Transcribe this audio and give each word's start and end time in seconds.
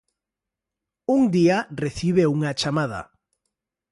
Un 1.15 1.21
día 1.35 1.57
recibe 1.83 2.23
unha 2.35 2.51
chamada. 2.61 3.01